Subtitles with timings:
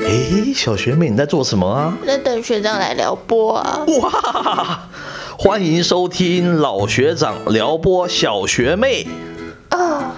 [0.00, 1.96] 诶，小学妹你在做什么啊？
[2.06, 3.84] 在等学长来撩拨啊！
[4.00, 4.88] 哇，
[5.38, 9.06] 欢迎收听老学长撩拨小学妹。
[9.68, 10.14] 啊，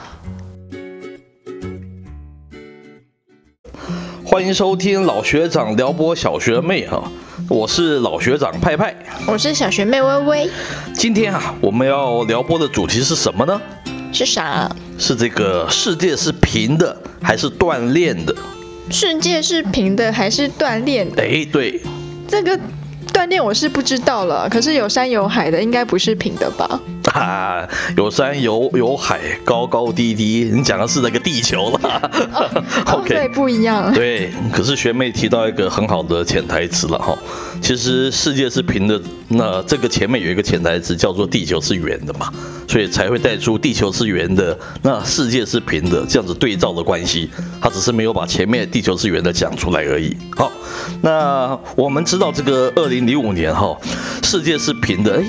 [4.25, 7.03] 欢迎收听老学长撩拨小学妹哈，
[7.49, 8.95] 我是老学长派派。
[9.27, 10.51] 我是小学妹微微，
[10.95, 13.61] 今天啊，我们要撩拨的主题是什么呢？
[14.13, 14.71] 是啥？
[14.97, 18.35] 是这个世界是平的还是锻炼的？
[18.91, 21.23] 世界是平的还是锻炼的？
[21.23, 21.81] 哎，对，
[22.29, 22.59] 这个
[23.13, 26.81] 锻炼我是不知道了，可是有山有海的，应该不是平的吧？
[27.15, 32.11] 啊， 有山有有海，高高低低，你讲的是那个地球啦。
[32.87, 33.93] 哦， 对，不一样。
[33.95, 37.17] 对，可是学妹提到一个很好的潜台词了哈，
[37.63, 42.33] 其实世界是平的，那这个前面有一个潜台词叫做地球是圆的嘛，
[42.67, 50.17] 所以才会带出地球是圆的，那世界是平的这样子对照的关系，他只是没有把前面地球是圆的讲出来而已。
[50.37, 50.51] 好，
[51.01, 53.79] 那我们知道这个二零零五年哈，
[54.25, 55.25] 世界是平的，哎。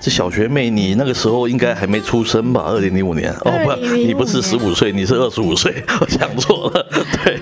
[0.00, 2.62] 这小学妹，你那个时候应该还没出生吧？
[2.66, 6.86] 二零零五年哦，不，你不是十五岁，你是二十五岁， 我想错了。
[7.22, 7.38] 对，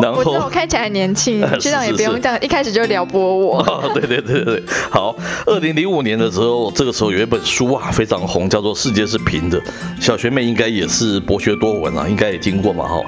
[0.00, 3.62] 然后我看起来年轻， 学长也不用这样，一开始就撩拨我。
[3.92, 5.14] 对对对对，好。
[5.44, 9.60] 二零零五年的时候，这个时候有一本书啊，非常红，叫做《世界是平的》。
[10.00, 13.02] 小学妹应该也是博学多闻啊，应该也听过嘛，哈。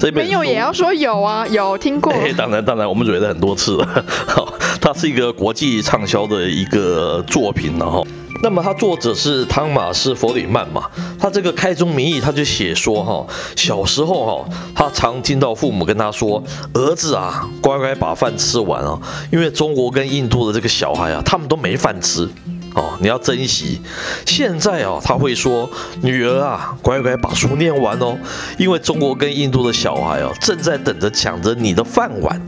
[0.00, 2.10] 这本没有也要说有啊，有听过。
[2.34, 4.04] 当然当然，我们蕊了很多次了。
[4.26, 8.06] 好，它是一个国际畅销的一个作品，然后。
[8.42, 10.82] 那么，他作者是汤马斯·弗里曼嘛？
[11.18, 16.42] 他这个开宗明义，他就写说哈，小时候哈，他常听到父母跟他说
[16.74, 19.00] ：“儿子啊，乖乖把饭吃完啊，
[19.32, 22.28] 因为中国跟印度的这个小孩啊，他们都没饭吃
[22.74, 23.80] 哦，你要珍惜。”
[24.26, 25.68] 现在啊，他会说
[26.02, 28.16] ：“女儿啊，乖乖把书念完哦，
[28.58, 32.40] 因为中国跟印度的小孩啊，正在等着抢着你的饭碗。”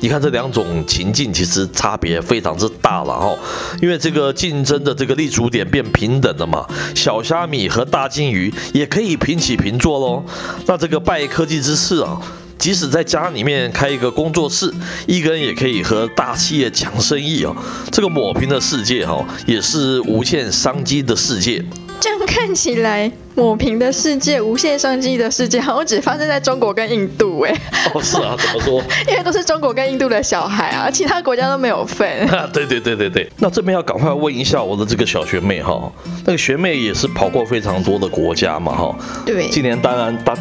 [0.00, 3.36] 你看这两种情境，其实差别非常之大了哈，
[3.80, 10.24] 因为这个竞争的这个立足点变平等了嘛，小虾米和大金鱼也可以平起平坐喽。
[10.66, 12.20] 那这个拜科技之赐啊，
[12.58, 14.72] 即使在家里面开一个工作室，
[15.06, 17.56] 一个人也可以和大企业抢生意哦。
[17.90, 21.64] 这个抹平的世界哈，也是无限商机的世界。
[21.98, 27.54] 这样看起来，抹平的世界、无限商机的世界，好像只发生在中国跟印度哎。
[27.94, 28.82] 哦，是啊，怎么说？
[29.08, 32.06] 因为都是中国跟印度的小孩啊，其他国家都没有份。
[32.52, 33.30] 对对对对对。
[33.38, 35.90] 那这边要赶快问一下我的这个小学妹哈，
[36.24, 38.96] 那个学妹也是跑过非常多的国家嘛哈。
[39.24, 39.48] 对。
[39.48, 40.36] 今年当然当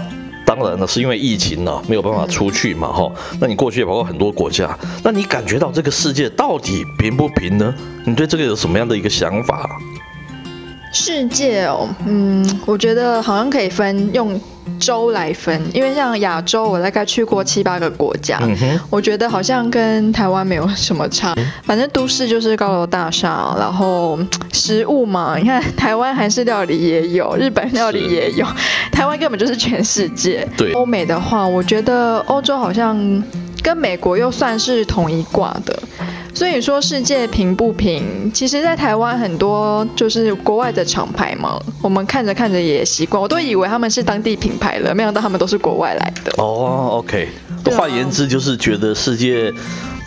[0.45, 3.11] 当然了，是因为疫情呢，没有办法出去嘛哈。
[3.39, 7.73] 那你过去也跑过很多国家，那你感觉到这个世界到底平不平呢？
[8.05, 9.69] 你对这个有什么样的一个想法？
[10.95, 14.39] 世界哦，嗯，我觉得好像可以分用
[14.79, 18.39] 州来分，因为像亚洲，我大概去过七八个国家，
[18.89, 21.35] 我觉得好像跟台湾没有什么差。
[21.63, 24.17] 反正都市就是高楼大厦，然后
[24.53, 28.47] 食物嘛，你看台湾韩式料理也有，日本料理也有，
[28.89, 30.47] 台湾根本就是全世界。
[30.55, 32.97] 对，欧美的话，我觉得欧洲好像
[33.61, 35.77] 跟美国又算是同一挂的。
[36.35, 46.33] 所以说世界平不平，其实，在台湾很多就是国外的厂牌嘛，我们看着看着也习惯，我都以为他们是当地品牌了，没想到他们都是国外来的。
[46.37, 47.29] 哦，OK，
[47.71, 49.51] 换言之就是觉得世界。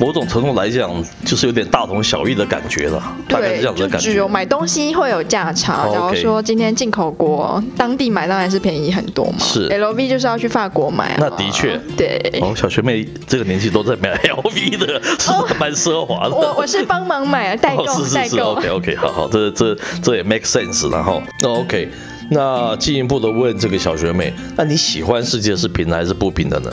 [0.00, 0.92] 某种程度来讲，
[1.24, 4.12] 就是有点大同小异的感觉了，大概是这样的感觉。
[4.12, 5.88] 只有买东西会有价差。
[5.88, 9.38] 假如说今天进口国，当地买当然是便宜很多嘛。
[9.40, 11.16] 是，LV 就是要去法国买。
[11.18, 12.16] 那的确，对。
[12.40, 16.34] 哦，小学妹这个年纪都在买 LV 的，是蛮奢华的。
[16.34, 17.84] 我我是帮忙买代购，
[18.14, 18.52] 代购。
[18.52, 20.90] OK OK，好好，这这这也 make sense。
[20.90, 21.90] 然后，那 OK，
[22.30, 26.72] 那进一步的问这个小学妹，那你喜欢世界是平的还是不平的呢？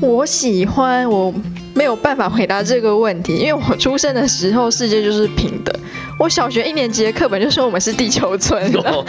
[0.00, 1.34] 我喜欢我。
[1.76, 5.78] 没有办法回答这个问题，因为我出生的时候世界就是平的。
[6.18, 8.80] 我小学一年级的课本就说我们是地球村的。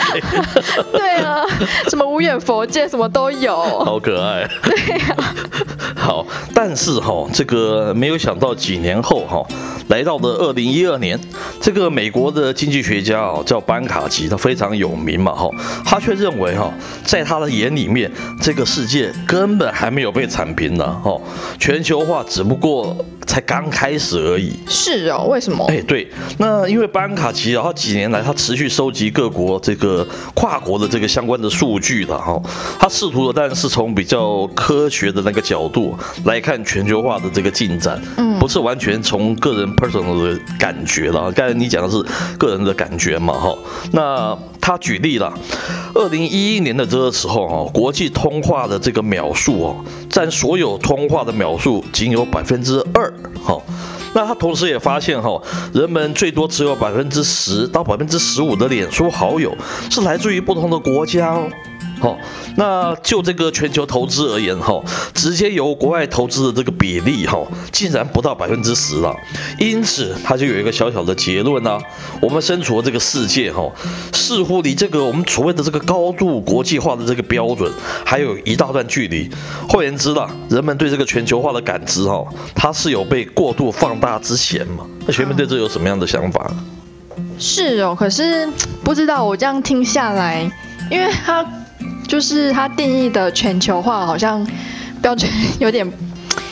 [0.91, 1.45] 对啊，
[1.89, 4.45] 什么无远佛界什么都有，好可爱。
[4.63, 5.15] 对呀。
[6.07, 9.45] 好，但是哈，这个没有想到几年后哈，
[9.89, 11.19] 来到的二零一二年，
[11.59, 15.50] 这个美国的经济学家哦叫班卡吉，他非常有名嘛哈，
[15.83, 16.71] 他却认为哈，
[17.04, 18.09] 在他的眼里面，
[18.42, 21.19] 这个世界根本还没有被铲平呢哈，
[21.59, 22.95] 全球化只不过
[23.25, 24.53] 才刚开始而已。
[24.69, 25.65] 是哦，为什么？
[25.68, 32.42] 哎，对，那因为班卡奇，然后几年来他持续收集各国这个跨国的这个相关的数据的哈，
[32.80, 41.31] 他试图的当然是从比较科学的那个角度来看全球化的这个进展，嗯，不是完全从个人 personal 的感觉了。
[41.31, 42.03] 刚才你讲的是
[42.38, 43.57] 个人的感觉嘛，哈，
[43.91, 45.33] 那他举例了，
[45.94, 49.75] 二零一一年的这个时候哈，国际通话的这个秒数哦。
[50.09, 53.13] 占所有通话的秒数仅有百分之二。
[53.43, 53.61] 哈，
[54.15, 55.39] 那他同时也发现哈，
[55.73, 59.55] 人们最多只有百分之十到百分之十五的脸书好友
[59.91, 61.47] 是来自于不同的国家哦。
[61.99, 62.15] 好，
[62.55, 64.79] 那就这个全球投资而言，哈，
[65.15, 67.39] 直接由国外投资的这个比例，哈，
[67.71, 69.15] 竟然不到百分之十了。
[69.57, 71.79] 因此，他就有一个小小的结论呢：
[72.21, 73.67] 我们身处的这个世界，哈，
[74.13, 77.71] 似乎离这个我们所谓的这个高度国际化的这个标准，
[78.05, 79.27] 还有一大段距离。
[79.67, 82.23] 换言之啦，人们对这个全球化的感知，哈，
[82.53, 84.85] 它是有被过度放大之前嘛？
[85.07, 86.51] 那学妹对这有什么样的想法？
[87.39, 88.47] 是哦，可是
[88.83, 90.41] 不知道我这样听下来，
[90.91, 91.43] 因为他。
[92.07, 94.45] 就是它定义的全球化好像
[95.01, 95.86] 标准 有点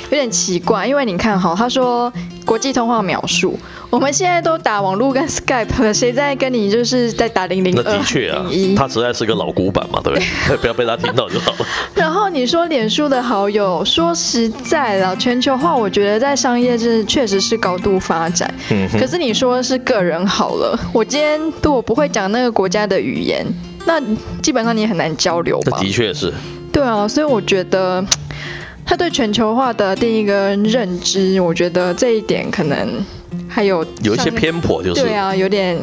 [0.10, 2.12] 有点奇怪，因为你看哈，他说
[2.46, 3.58] 国际通话描述，
[3.90, 7.84] 我们现在都打网络跟 Skype，谁在跟你就是在打零零二？
[7.84, 8.46] 那的确啊，
[8.78, 10.58] 它实在是个老古板嘛，对不对？
[10.62, 11.58] 不要被他听到就好了。
[11.96, 18.54] 然后你说脸书的好友，说实在的，全球化我觉得在商业是确实是高度发展。
[18.70, 18.88] 嗯。
[19.00, 23.44] 可是你说是个人好了，我今天对我不会讲那个国家的语言。
[23.86, 24.02] 那
[24.42, 25.80] 基本上你也很难交流吧？
[25.80, 26.34] 的确是。
[26.72, 28.04] 对啊，所以我觉得
[28.86, 33.04] 他对全球化的定义跟认知，我觉得这一点可能
[33.48, 35.78] 还有有一些偏颇，就是对啊，有点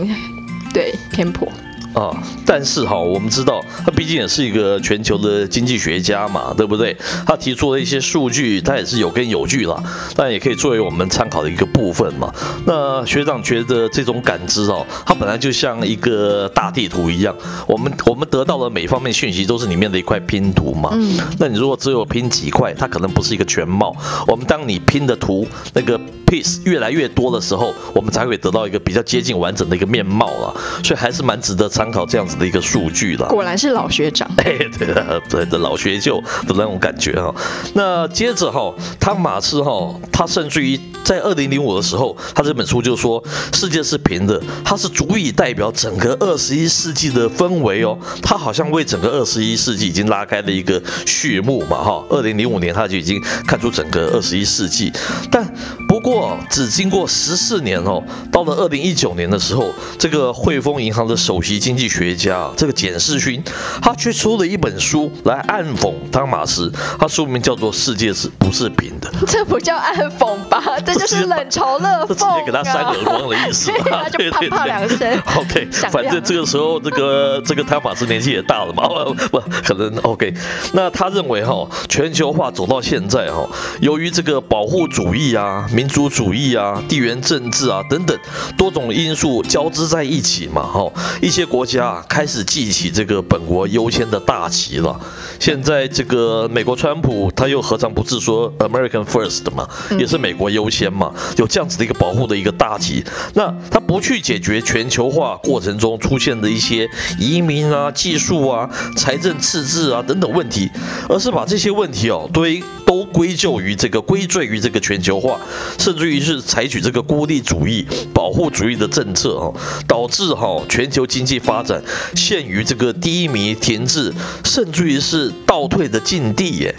[0.72, 1.48] 对偏颇。
[1.94, 2.10] 啊，
[2.46, 6.96] 但是哈，我们知道他毕竟也是一个全球的经济学家嘛，对不对？
[7.26, 9.82] 他提出的一些数据，他也是有根有据啦，
[10.16, 12.32] 但也可以作为我们参考的一个部分嘛。
[12.66, 17.36] 那学长觉得这种感知哦，它本来就像一个大地图一样，
[17.66, 20.90] 我们我们得到的每方面讯息都是里面的一块拼图嘛。
[20.94, 21.18] 嗯。
[21.38, 23.94] 那你如果只有拼几块，它可能不是一个全貌。
[24.26, 30.56] 我们当你拼的图那个 piece 越来越多的时候，我们才会得到一个比较接近完整的一个面貌了。
[30.82, 31.81] 所以还是蛮值得参。
[31.82, 37.34] 参考这样子的一个数据了，果然是老学长， 哎，对的，对的，老学究的那种感觉哈。
[37.74, 43.20] 那接着哈，汤马斯哈，他甚至于在二零零五的时候，他这本书就说
[43.52, 47.98] 世界是平的，它是足以代表整个二十一世纪的氛围哦。
[48.22, 52.04] 他好像为整个二十一世纪已经拉开了一个序幕嘛哈。
[52.10, 54.92] 二零零五年他就已经看出整个二十一世纪，
[55.32, 55.44] 但
[55.88, 58.00] 不过只经过十四年哦，
[58.30, 63.42] 到了二零一九年的时候，这个汇丰银行的首席经经济学家这个简世勋，
[63.80, 69.10] 他却出了一本书来暗讽汤马斯，他书名叫做《世界是不是平的》。
[69.26, 70.62] 这不叫暗讽吧？
[70.84, 73.72] 这就是冷嘲热讽，直接给他扇耳光的意思。
[74.12, 75.22] 对对对，两声。
[75.34, 78.86] OK，反正这个时候，这个这个汤马斯年纪也大了嘛，
[79.30, 79.96] 不可能。
[80.02, 80.34] OK，
[80.74, 83.48] 那他认为哈，全球化走到现在哈，
[83.80, 88.14] 由于这个保护主义啊、民族主义啊、地缘政治啊等等
[88.58, 90.92] 多种因素交织在一起嘛，哈，
[91.22, 91.61] 一些国。
[91.62, 94.98] 国家开始记起这个本国优先的大旗了。
[95.38, 103.04] 现在这个美国川普他又何尝不是说 American First 嘛，也是美国优先嘛，有这样子的一个保护的一个大旗。
[103.34, 110.68] 那他不去解决全球化过程中出现的一些移民啊、技术啊、财政赤字啊等等问题，
[111.08, 115.38] 而是把这些问题哦堆都归咎于这个归罪于这个全球化，
[115.78, 119.54] 甚至于是采取这个孤立主义、保护主义的政策哦，
[119.86, 121.82] 导致哈全球经济发发展
[122.14, 124.10] 陷于这个低迷停滞，
[124.42, 126.74] 甚至于是倒退的境地耶。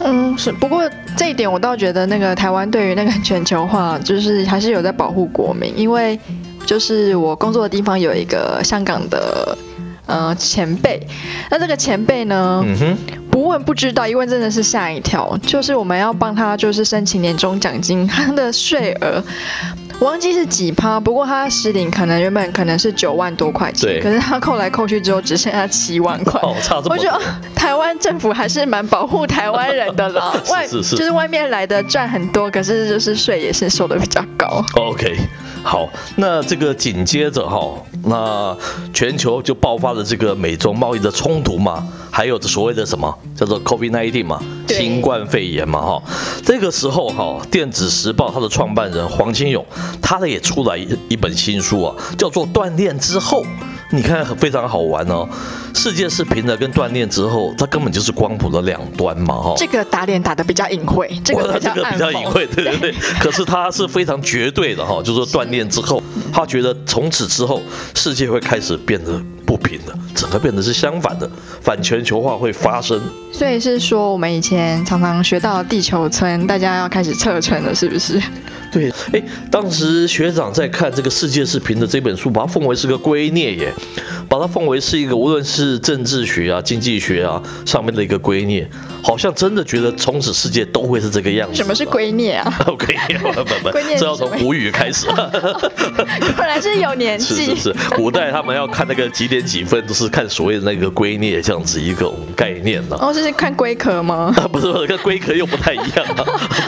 [0.00, 0.50] 嗯，是。
[0.52, 5.72] 不过这一点我倒觉得，那个台湾对于那个全球化，就是还是有在保护国民。
[5.76, 6.18] 因为
[6.66, 9.56] 就是我工作的地方有一个香港的
[10.06, 11.00] 呃前辈，
[11.50, 12.64] 那这个前辈呢，
[13.30, 15.36] 不问不知道，一问真的是吓一跳。
[15.42, 19.22] 就是我们要帮他就是申请年终奖金，他的税额。
[20.00, 26.38] 我忘记是几趴，不过他实领可能原本可能是九万多块钱，可是他扣来扣去之后只剩下七万块。
[26.46, 26.92] 哦，差这么多。
[26.92, 27.20] 我觉得
[27.52, 34.64] 台湾政府还是蛮保护台湾人的啦， 外就是外面来的赚很多，可是就是税也是收的比较高。
[34.76, 35.16] OK，
[35.62, 37.74] 好，那这个紧接着哈，
[38.04, 38.56] 那
[38.92, 46.02] 全球就爆发了这个美中贸易的冲突嘛，还有所谓的什么叫做 COVID-19 嘛，新冠肺炎嘛哈，
[46.44, 49.64] 这个时候哈，电子时报它的创办人黄清勇。
[50.00, 53.42] 他的也出来一一本新书啊，叫做《锻炼之后》，
[53.90, 55.26] 你看非常好玩哦。
[55.74, 59.54] 世界是平的，跟锻炼之后，它根本就是光谱的两端嘛，哈。
[59.56, 61.60] 这个打脸打的比较隐晦，这个比
[61.98, 62.94] 较隐晦，对对对。
[63.20, 66.02] 可是他是非常绝对的哈，就是说锻炼之后，
[66.32, 67.62] 他觉得从此之后
[67.94, 71.28] 世界会开始变得不平的，整个变得是相反的，
[71.60, 73.00] 反全球化会发生。
[73.32, 78.20] 所以是说，我们以前常常学到地球村，大家要开始撤村了，是不是？
[78.70, 83.72] 对，哎，当时学长在看这个世界视频的这本书，把它奉为是个圭臬耶，
[84.28, 88.66] 把它奉为是一个无论是政治学啊、经济学啊上面的一个圭臬。
[89.02, 91.54] 好像真的觉得从此世界都会是这个样子。
[91.54, 92.52] 什么是圭臬啊？
[92.78, 95.06] 圭臬，不不不，这要从古语开始。
[96.36, 97.36] 本来是有年纪。
[97.38, 102.96] 是是是，古代他们要看那个几点几分，都是看所谓的那个龟裂这样子一个概念呢。
[103.00, 104.32] 哦，这是看龟壳吗？
[104.36, 106.04] 啊，不是不是，跟龟壳又不太一样。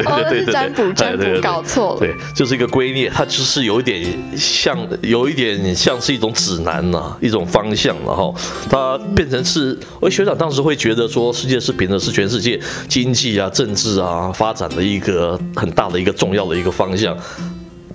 [0.07, 2.01] 啊， 对对对占卜占卜搞错了。
[2.01, 4.03] 对，就是一个龟裂，它就是有一点
[4.37, 8.35] 像，有一点像是一种指南呐，一种方向，然后
[8.71, 12.59] 它变成是，我学长当时会觉得说，世界是平的，是全世界
[12.89, 17.17] 经济啊、政治啊发展的一个很大的一个重要的一个方向。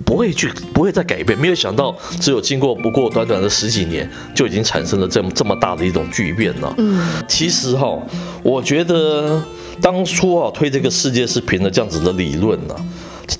[0.06, 1.36] 不会去，不会再改变。
[1.36, 6.72] 没有想到，只有经过不过短短的十几年，就已经产生了这么这么大的一种巨变了。
[6.78, 7.98] 嗯，其实哈，
[8.44, 9.42] 我觉得
[9.82, 12.74] 当初啊推这个世界是平的这样子的理论呢，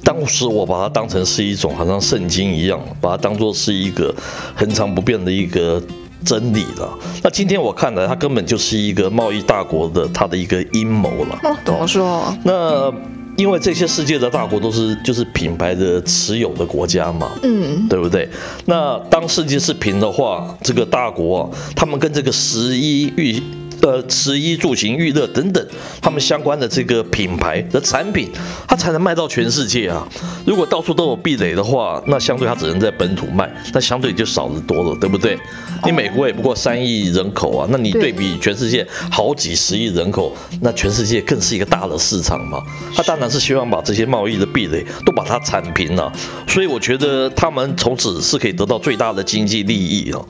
[0.02, 4.12] 当时我把它当成是一种好像圣经一样，把它当做是一个
[4.56, 5.80] 恒常不变的一个
[6.24, 6.98] 真理了。
[7.22, 11.38] 那今天我看来，它根本就是一个贸易大国的它的一个阴谋了。
[11.44, 12.36] 哦，怎么说？
[12.42, 12.92] 那。
[13.36, 18.28] 因为这些世界的大国都是就是品牌的持有的国家嘛，嗯，对不对？
[18.64, 23.42] 那当世界是平的话，这个大国啊，他们跟这个十一域。
[23.82, 25.64] 呃，食衣住行娱乐等等，
[26.00, 28.30] 他们相关的这个品牌的产品，
[28.66, 30.06] 它才能卖到全世界啊。
[30.44, 35.38] 如果到处都有壁垒的话，那相对它只能在本土卖，那相对就少得多了，对不对？
[35.84, 42.60] 你美国也不过三亿人口啊，那你对比全世界好几十亿人口，那全世界更是一个大的市场嘛。
[42.94, 46.12] 他当然是希望把这些贸易的壁垒都把它铲平了，
[46.48, 50.20] 所以我觉得他们从此是可以得到最大的经济利益啊。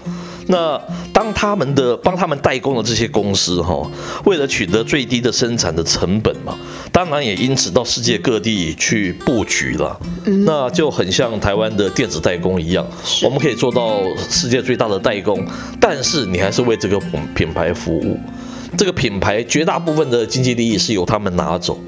[0.48, 0.80] 那
[1.12, 3.90] 当他们的帮他们代工的这些公司哈，
[4.24, 6.56] 为了取得最低的生产的成本嘛，
[6.92, 9.98] 当然也因此到世界各地去布局了。
[10.44, 12.86] 那就很像台湾的电子代工一样，
[13.22, 15.44] 我们可以做到世界最大的代工，
[15.80, 17.00] 但是你还是为这个
[17.34, 18.18] 品牌服务，
[18.76, 21.78] 这个品牌绝大部分的经济利益是由他们拿走。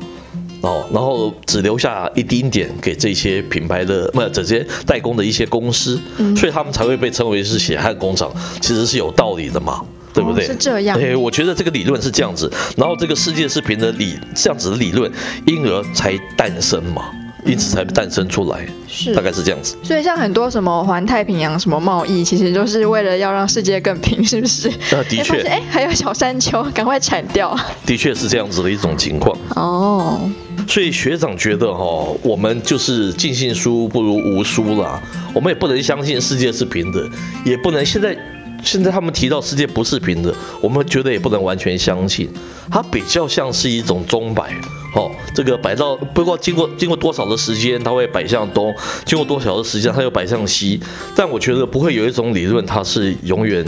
[0.61, 6.01] 哦，然后只留下一丁点给这些品牌的，不，这些代工的一些公司，
[6.37, 9.81] 所以他们才会被称为是血汗工厂，其实是有道理的嘛，
[10.13, 10.47] 对不对？
[10.47, 10.99] 是这样。
[10.99, 15.11] 对，我觉得这个理论是这样子，然后这个世界视频的理这样子的理论，
[15.47, 17.05] 因而才诞生嘛。
[17.47, 19.77] 因此才诞生出来，是大概是这样子。
[19.83, 24.69] 所以像很多什么环太平洋什么贸易，其实就是为了要让世界更平，是不是？
[24.69, 25.41] 啊，的确。
[25.43, 27.57] 哎，还有小山丘，赶快铲掉。
[27.87, 29.35] 的确是这样子的一种情况。
[29.55, 30.29] 哦。
[30.69, 31.85] 所以学长觉得哈，
[32.23, 35.03] 我们就是尽信书不如无书啦。
[35.35, 37.09] 我们也不能相信世界是平的，
[37.45, 38.17] 也不能现在。
[38.61, 42.29] 现在他们提到世界不是平的，我们觉得也不能完全相信，
[42.69, 44.53] 它比较像是一种钟摆，
[44.97, 48.73] 哦，这个摆到不过经过经过多少的时间，它会摆向东；
[49.05, 50.81] 经过多少的时间，它又摆向西。
[51.15, 53.65] 但我觉得不会有一种理论，它是永远。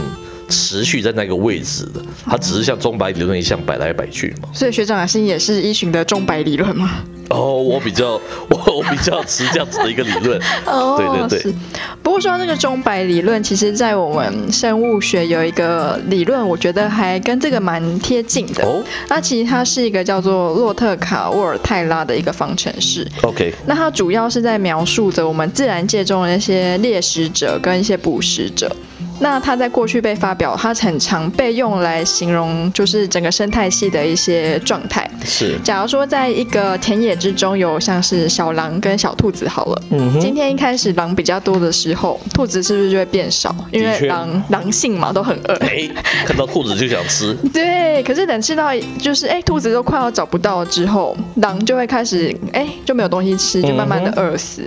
[0.51, 4.49] 持续在那个位置的，它只是像钟摆理论一样摆来摆去嘛。
[4.53, 7.03] 所以学长阿信也是依循的钟摆理论吗？
[7.31, 10.37] 哦，我比较我我比较持这样子的一个理论。
[10.67, 11.55] 哦，对对对。
[12.03, 18.65] 不过说到这个钟摆理论，其实在我们生物学有一个理论，我觉得还跟这个蛮贴近的。
[18.65, 18.83] 哦。
[19.09, 23.07] 那其实它是一个叫做洛特卡沃尔泰拉的一个方程式。
[23.23, 23.55] OK。
[23.65, 28.75] 那它主要是在描述着我们自然界中的那些猎食者跟一些捕食者。
[29.21, 35.09] 那它在过去被发表，它很常被用来形容就是整个生态系的一些状态。
[35.25, 43.55] 是，假如说在一个田野之中有像是小狼跟小兔子好了，嗯，今天一开始狼比较多的时候，兔子是不是就会变少？
[43.71, 45.89] 因为狼狼性嘛，都很饿，哎，
[46.25, 47.35] 看到兔子就想吃。
[47.53, 54.63] 对，可是等吃到就是哎兔子都快要找不到之后，狼就会开始哎就没有东西吃，就慢慢的饿死。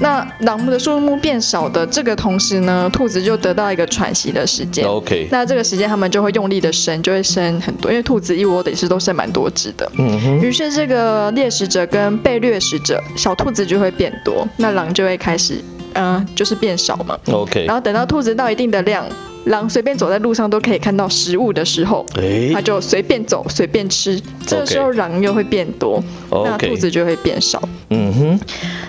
[0.00, 4.84] 那狼的数目变少的这个同时呢，兔子就得到一个喘息的时间。
[4.84, 5.28] OK。
[5.30, 9.90] 那这个时间他们就会用力的生，就会生很多，因为兔子一窝的也是都生蛮多只的。
[9.98, 10.40] 嗯哼。
[10.40, 17.18] 于是这个猎食者跟被掠食者，小兔子就会变多，那狼就会开始，嗯，就是变少嘛。
[17.30, 17.66] OK。
[17.66, 19.04] 然后等到兔子到一定的量。
[19.46, 22.04] 狼随便走在路上都可以看到食物的时候，
[22.52, 24.20] 它就随便走随便吃。
[24.46, 27.62] 这个时候狼又会变多，那兔子就会变少。
[27.90, 28.40] 嗯哼。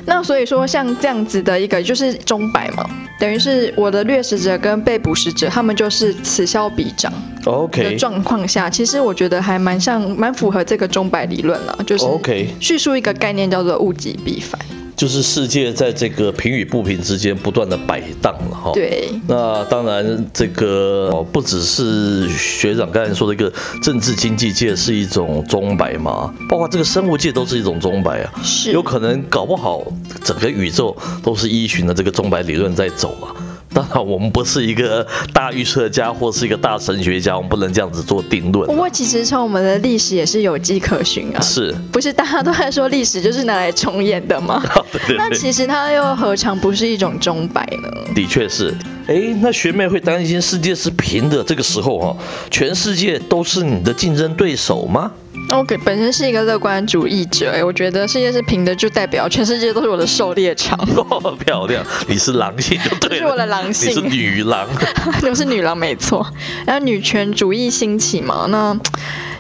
[0.06, 2.84] 那所以说像这样子的一个就是钟摆嘛，
[3.20, 7.12] 等于是我的掠食者跟被捕食者，他们就是此消彼长。
[7.46, 7.84] OK。
[7.84, 14.60] 的状况下，其实我觉得还蛮像蛮符合这个钟摆理论了，就是 OK 叙述一个概念叫做物极必反。
[15.02, 18.72] 就是世界在这个平与不平之间不断的摆荡了哈。
[18.72, 19.10] 对。
[19.28, 28.32] 那当然，这个不只是学长刚才说的一个政治经济界是一种钟摆嘛，包括这个生物界都是一种钟摆啊。
[28.44, 28.74] 是。
[28.74, 29.84] 有可能搞不好
[30.24, 33.34] 整个宇宙都是依循的这个钟摆理论在走啊。
[33.74, 38.68] 当然，我们不是一个大预测家或是一个大神学家，我们不能这样子做定论。
[38.68, 41.42] 不过，其实从我们的历史也是有迹可循啊。
[41.42, 44.62] 是，不是大家都在说历史就是拿来重演的吗？
[45.18, 47.90] 那其实它又何尝不是一种钟摆呢？
[48.14, 48.76] 的确是。
[49.08, 52.18] 哎，那学妹会担心世界是平的，这个时候哈，
[52.50, 55.12] 全世界都是你的竞争对手吗？
[55.58, 60.78] 我本身是一个乐观主义者，哎，我觉得世界是平的，就代表全世界都是我的狩猎场。
[61.46, 63.26] 漂亮，你是狼性就对了。
[63.26, 64.68] 是我的狼性，你是女狼。
[65.30, 66.26] 我是女狼，没错。
[66.66, 68.78] 然后女权主义兴起嘛，那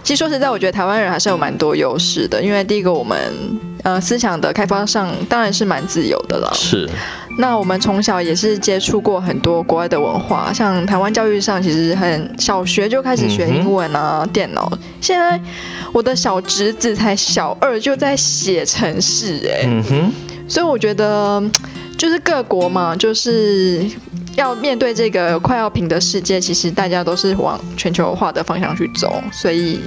[0.04, 3.18] 其实说实在，我觉得台湾人还是有蛮多优势的，因为第一个我们
[3.84, 6.52] 呃思想的开发上当然是蛮自由的了。
[6.54, 6.90] 是。
[7.42, 14.72] 那我们从小也是接触过很多国外的文化，像台湾教育上其实很小学就开始学英文啊，电脑。
[15.02, 15.42] 现在
[15.92, 20.12] 我的小侄子才小二就在写程式，哎，嗯哼。
[20.48, 21.42] 所以我觉得
[21.98, 23.84] 就是各国嘛，就是
[24.36, 29.80] 要面对这个快要平的世界，其实大家都是往全球化的方向去走，所以。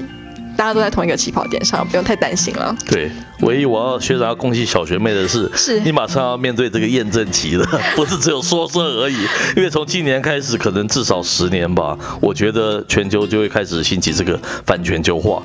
[0.56, 2.74] 大家都在同一个起跑点上，不用太担心了。
[2.86, 9.16] 对，唯一我要学长要恭喜小学妹的是，是你马上要面对这个验证期了， 不是只有说说而已。
[9.56, 15.42] 因为从今年开始，可能至少十年吧，我觉得全球就会开始兴起这个反全球化。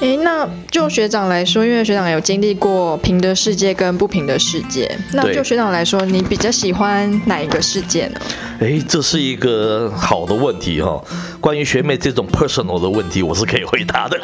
[0.00, 8.20] 哎，那就学长来说，因为学长有经历过平的世界跟不平的世界，那就学长来说，你比较喜欢哪一个世界呢？
[8.60, 11.02] 哎，这是一个好的问题哈。
[11.40, 14.18] 关于学妹这种 personal 的问题，我是可以回答的。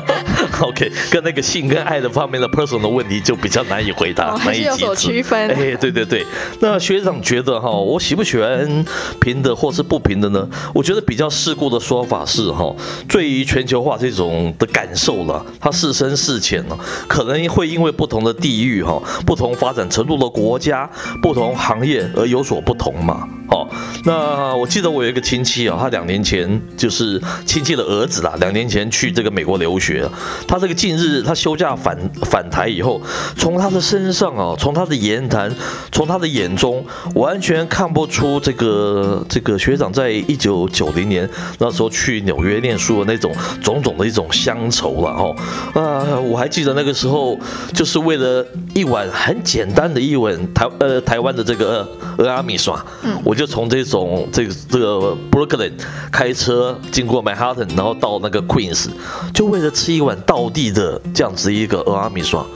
[0.60, 5.48] OK，跟那个性跟爱的方面的 personal 问题就比较难以回答，难以有所区分。
[5.50, 6.26] 哎，对对对。
[6.60, 8.84] 那学长觉得哈，我喜不喜欢
[9.20, 10.46] 平的或是不平的呢？
[10.74, 12.74] 我觉得比较世故的说法是哈，
[13.08, 20.90] 对于全球化这种的感受了，它是深是浅呢，可能会因为不同的地域哈，不同发展程度的国家，
[21.22, 23.28] 不同行业而有所不同嘛。
[23.46, 23.68] 好，
[24.04, 30.08] 那我记得我有一个亲戚啊，他两年前就是亲戚的儿子啦，两年前去这个美国留学，
[30.48, 33.00] 他这个近日他休假返返台以后，
[33.36, 35.54] 从他的身上啊，从他的言谈，
[35.92, 43.30] 从他的眼中，完全看不出这个这个学长在一九九零年那时候去纽约念书的那种
[43.62, 45.80] 种种的一种乡愁了哈。
[45.80, 47.38] 啊，我还记得那个时候，
[47.74, 51.86] 就是为了一碗很简单的一碗台呃台湾的这个
[52.16, 53.34] 俄阿米刷，嗯，我。
[53.34, 55.72] 就从这种这个这个 Brooklyn
[56.12, 58.86] 开车经过 Manhattan，然后到那个 Queens，
[59.34, 62.46] 就为了吃一碗道地的这样子一个俄阿米刷。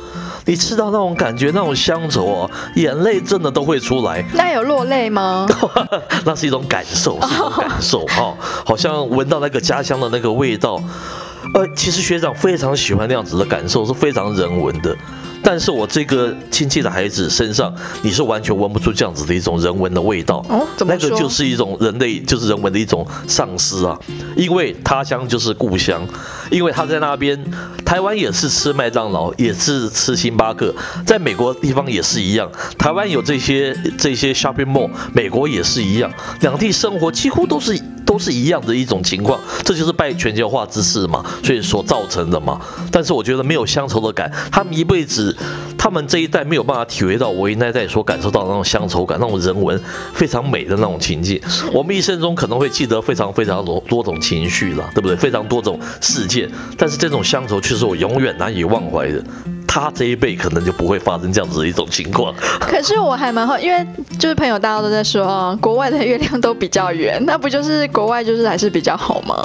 [0.47, 4.25] 你吃到那种感觉，那种乡愁哦，眼泪真的都会出来。
[4.33, 5.49] 那有落泪吗？
[6.25, 10.81] 那是一种感受，是一种感受哈，好像闻到那个家乡的那个味道。
[11.55, 14.97] 呃，其实学长非常喜欢那样子的感受，是非常人文的。
[15.51, 20.45] 但是我这个亲戚的孩子身上，你是完全闻不出这样子的一种人文的味道。
[20.51, 23.99] 哦，怎么那个就是一种人类，就是人文的一种丧失啊。
[24.37, 26.07] 因为他乡就是故乡，
[26.51, 27.43] 因为他在那边，
[27.83, 30.75] 台湾也是吃麦当劳，也是吃星巴克，
[31.07, 32.47] 在美国地方也是一样。
[32.77, 37.81] 台湾有这些这些 shopping mall，美国也是一样，两地生活几乎都是。
[38.09, 42.59] 都是一样的一种情况，这就是拜全球化之势嘛，所以所造成的嘛。
[42.91, 45.37] 但是我觉得没有乡愁的感，他们一辈子，
[45.77, 49.81] 他们这一代没有办法体会到我那代所感受到的那种乡愁感，那种人文
[50.13, 51.41] 非常美的那种情境。
[51.73, 55.17] 我们一生中可能会记得非常非常多多种情绪了，对不对？
[55.17, 59.23] 非常多种事件，但是这种乡愁却是我永远难以忘怀的。
[59.67, 62.35] 他这一辈可能就不会发生这样子的一种情况。
[62.59, 63.87] 可是我还蛮好，因为
[64.19, 69.37] 就是朋友大家都在说，国外的月亮都比较圆，那不就是国外就是还是比较好吗？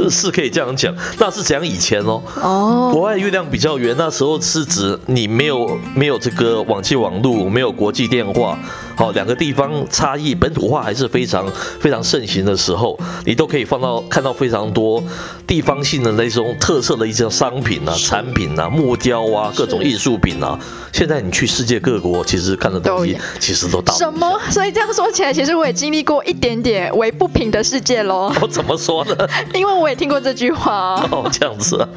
[0.10, 2.22] 是可以这样讲，那是讲以前哦。
[2.40, 8.58] 哦，国外月亮比较圆，那时候是指你没有没有这个网际网络，没有国际电话。
[8.96, 11.46] 好，两个地方差异，本土化还是非常
[11.78, 15.00] 非常盛行的时候，你都可以放到看到非常多
[15.46, 20.58] 地方性的那种特色的一些商品啊、产品啊、木雕啊、各种艺术品啊。
[20.92, 23.94] 现在你去世界各国，其实看的东西其实都大。
[23.94, 24.36] 什么？
[24.50, 28.32] 所以这样说起来，其实我也经历过一点点为不平的世界喽。
[28.42, 29.14] 我怎么说呢？
[29.54, 31.28] 因为我也听过这句话哦。
[31.32, 31.88] 这样子啊。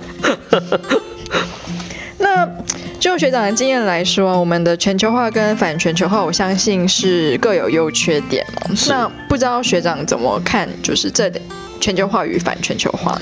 [2.17, 2.47] 那。
[2.99, 8.45] 就学长的经验来说，我们的全球化跟反全球化，我相信是各有优缺点
[8.87, 11.27] 那不知道学长怎么看，就是这
[11.79, 13.19] 全球化与反全球化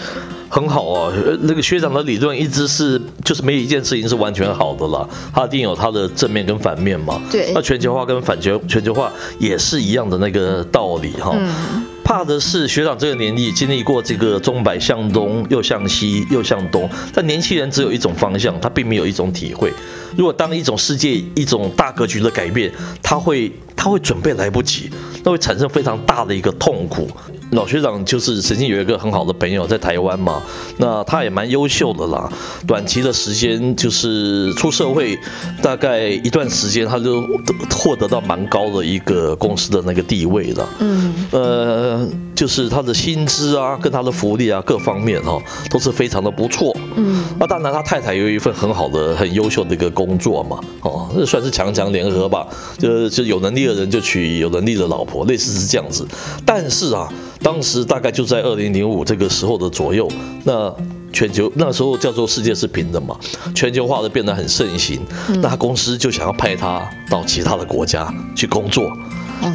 [0.50, 7.22] 很好哦，那个学长的理论一直是，就是没有一件事情是完全好的啦，他一定有他的正面跟反面嘛。
[7.32, 7.54] 对。
[7.56, 11.32] 那全球化跟反全全球化也是一样的那个道理哈。
[11.34, 11.86] 嗯。
[12.10, 19.72] 怕的是学长这个年纪经历过这个钟摆向东又向西又向东，但年轻人只有一种方向，他并没有一种体会。
[20.17, 24.89] 如果当一种世界一种大格局的改变，他会他会准备来不及，
[25.24, 27.08] 那会产生非常大的一个痛苦。
[27.52, 30.42] 老学长就是曾经有一个很好的朋友在台湾嘛，
[30.78, 32.32] 那他也蛮优秀的啦。
[32.68, 35.18] 短期的时间就是出社会，
[35.62, 37.28] 大概一段时间他就
[37.72, 40.70] 获得到蛮高的一个公司的那个地位了。
[40.80, 46.76] 嗯，呃，就是他的薪资啊，跟他的福利啊，各方面哈都是非常的不错。
[46.96, 52.46] 嗯，那当然他太太有一份很好的、很优秀的一个工作嘛，哦，这算是强强联合吧。
[52.78, 56.08] 就就有能力的人就娶有能力的老婆，类似是这样子。
[56.46, 57.12] 但是啊。
[57.41, 60.08] 当时大概就在二零零五这个时候的左右，
[60.43, 60.73] 那
[61.12, 63.17] 全球那时候叫做世界是平的嘛，
[63.56, 64.99] 全球化的变得很盛行，
[65.41, 68.91] 那公司就想要派他到其他的国家去工作，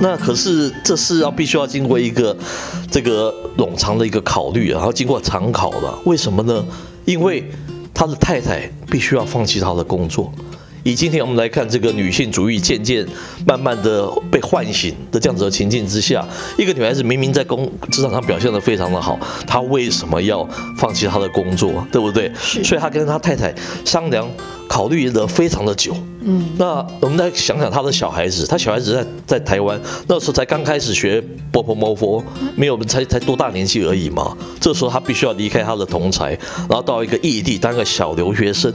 [0.00, 2.36] 那可是这是要必须要经过一个
[2.90, 6.64] 这个冗长的一个考虑，然后经过长考的，为什么呢？
[7.04, 7.48] 因为
[7.92, 10.32] 他的太太必须要放弃他的工作。
[10.84, 13.06] 以今天我们来看这个女性主义渐渐
[13.46, 16.26] 慢慢的被唤醒的这样子的情境之下，
[16.58, 22.30] 一个女孩子明明在工职场上表现的非常的好，她为什么要放弃她的工作，对不对？
[22.36, 24.28] 所以她跟她太太商量，
[24.68, 25.96] 考虑的非常的久。
[26.20, 32.22] 嗯，那我们再想想她的小孩子，她小孩子在在台湾那时候才刚开始学波波摩佛，
[32.56, 34.36] 没有才才多大年纪而已嘛。
[34.60, 38.70] 这时候她必须要离开她的同才，然后到一个异地当个小留学生。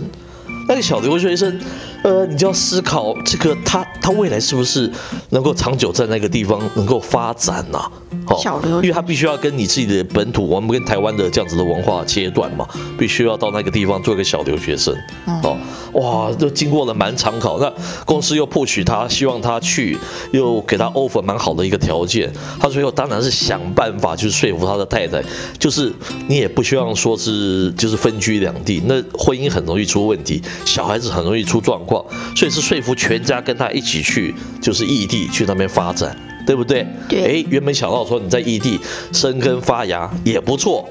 [0.67, 1.59] 那个小留学生，
[2.03, 4.91] 呃，你就要思考这个他他未来是不是
[5.29, 7.79] 能够长久在那个地方能够发展呐？
[8.25, 14.95] 好，因为他必须要跟你自己的本土，我们跟台湾的这样子的文化切断嘛，必须要到那个地方做一个小留学生。
[15.43, 15.57] 哦，
[15.93, 17.71] 哇，都经过了蛮长考，那
[18.05, 19.97] 公司又迫许他，希望他去，
[20.31, 22.31] 又给他 offer 蛮好的一个条件。
[22.59, 25.23] 他最后当然是想办法去说服他的太太，
[25.57, 25.91] 就是
[26.27, 30.41] 你也不希望说是就是分居两地，那婚姻很容易出问题。
[30.65, 31.88] 小孩子很容易出状况，
[32.35, 36.85] 所以是说服全家跟他一起去，就是异地去那边发展，对不对？
[37.07, 37.23] 对。
[37.23, 38.79] 哎，原本想到说你在异地
[39.11, 40.87] 生根发芽也不错，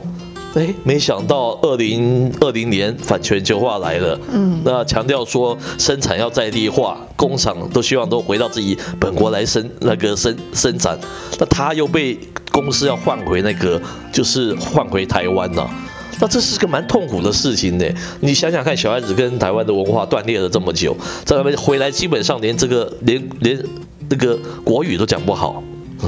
[0.54, 10.98] 哎，没想到二零二零年反全球化来了，嗯，那强调说生产要在地化，工厂都希望都回到自己本国来生那个生生产，
[11.38, 12.18] 那他又被
[12.50, 13.80] 公司要换回那个，
[14.12, 15.70] 就是换回台湾了。
[16.20, 17.84] 那这是个蛮痛苦的事情呢。
[18.20, 23.62] 你想想看，小孩子跟台湾的文化断裂了这么久，在那边回来，基本上连这个连连
[24.08, 25.62] 那个国语都讲不好，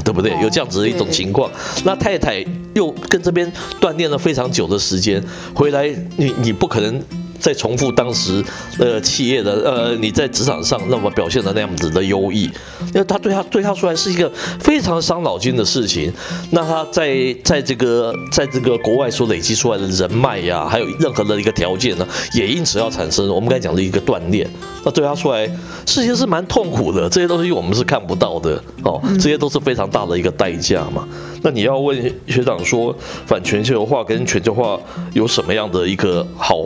[0.04, 0.32] 对不对？
[0.42, 1.50] 有这样子的一种情况。
[1.84, 2.44] 那太太
[2.74, 5.22] 又跟这边锻炼了非常久的时间，
[5.54, 7.02] 回来你你不可能。
[7.40, 8.44] 再重复当时
[8.78, 12.44] 呃企业的呃你在职场上那么表现的那样子的优异，
[12.92, 16.12] 因为他对他对他出来是一个非常伤脑筋的事情。
[16.50, 24.46] 那他在在这个在这个国外所累积出来的人脉呀，还有任何的一个条件呢，也因此要产生我们刚才讲的一个断裂。
[24.84, 25.46] 那对他出来
[25.86, 31.06] 事情是蛮痛苦的，这些东西我们是看不到的哦，这些都是非常大的一个代价嘛。
[31.42, 32.94] 那你要问学长说
[33.26, 34.78] 反全球化跟全球化
[35.12, 36.56] 有什么样的一个好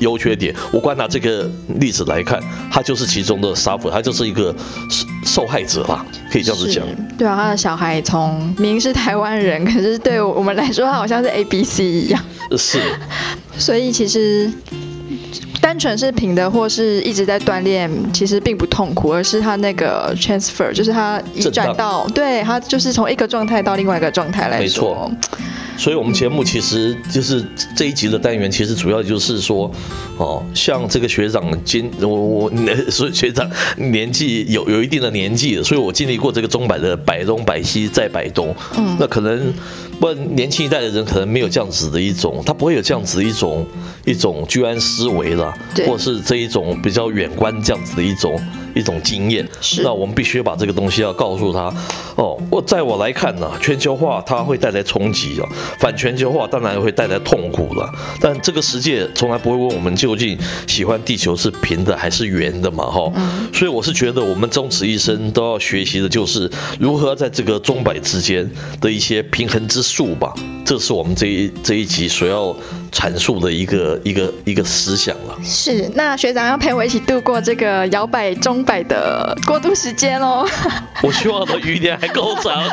[0.00, 0.54] 优缺点？
[0.72, 1.48] 我观察这个
[1.80, 4.54] 例子来看，他就是其中的 suffer，他就是一个
[5.24, 6.84] 受害者啦，可以这样子讲。
[7.16, 12.22] 对啊，他的小孩从明是台湾人，可是对我们来说，他好像是 A B C 一样。
[12.56, 12.80] 是。
[13.56, 14.50] 所以其实。
[15.62, 25.10] 单纯是平的，或是一直在锻炼，其实并不痛苦，而是他那个 transfer，就是他移转到，对他就是从一个状态到另外一个状态来说。
[25.78, 27.42] 所以，我们节目其实就是
[27.74, 29.70] 这一集的单元，其实主要就是说，
[30.18, 32.52] 哦，像这个学长今我我
[32.90, 39.52] 所以学长年纪有有一定的年纪了，所以我经历过这个中百的百东百西再百东，嗯，那可能
[40.02, 43.64] 不然年轻一代的人可能没有这样子的一种，他不会有这样子的一种
[44.04, 48.36] 一种居安思危了，或是这一种比较远观这样子的一种。
[48.74, 51.72] 一种经验，是那我们必须把这个东西要告诉他。
[52.16, 57.90] 哦，我在我来看呢，全球化它会带来冲击啊，反全球化当然会带来痛苦了。
[58.20, 63.12] 但这个世界从来不会问我们究竟喜欢地球是平的还是圆的嘛，哈。
[63.52, 68.48] 所以我是觉得我们终此一生都要学习的就是如何在这个钟摆之间
[68.80, 70.34] 的一些平衡之术吧。
[70.72, 72.56] 这是我们这一这一集所要
[72.90, 75.36] 阐述的一个一个一个思想了。
[75.44, 80.48] 是，那学长要陪我一起度过这个摇摆钟摆的过渡时间喽。
[81.04, 82.64] 我希望的余年还够长。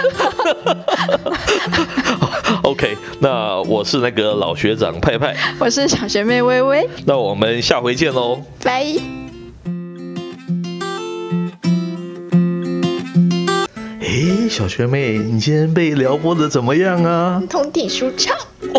[2.64, 6.90] OK，那我是那个老学长派派，我是小学妹微微。
[7.06, 9.29] 那我们下回见喽，拜。
[14.20, 17.42] 哎，小学妹，你今天被撩拨的怎么样啊？
[17.50, 18.36] 通体舒畅。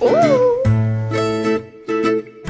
[0.00, 0.59] 哦。